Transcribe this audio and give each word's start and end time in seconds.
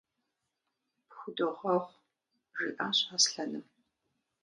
–Пхудогъэгъу,– 1.09 1.95
жиӀащ 2.57 2.97
Аслъэным. 3.15 3.65